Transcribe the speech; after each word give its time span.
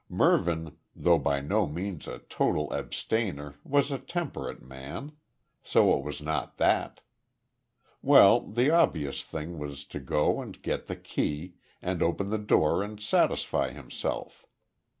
Mervyn, 0.09 0.77
though 0.95 1.19
by 1.19 1.41
no 1.41 1.67
means 1.67 2.07
a 2.07 2.17
total 2.17 2.73
abstainer 2.73 3.59
was 3.63 3.91
a 3.91 3.99
temperate 3.99 4.59
man 4.63 5.11
so 5.63 5.95
it 5.95 6.03
was 6.03 6.23
not 6.23 6.57
that. 6.57 7.01
Well, 8.01 8.39
the 8.47 8.71
obvious 8.71 9.23
thing 9.23 9.59
was 9.59 9.85
to 9.85 9.99
go 9.99 10.41
and 10.41 10.59
get 10.63 10.87
the 10.87 10.95
key, 10.95 11.53
and 11.83 12.01
open 12.01 12.31
the 12.31 12.39
door 12.39 12.81
and 12.81 12.99
satisfy 12.99 13.73
himself. 13.73 14.43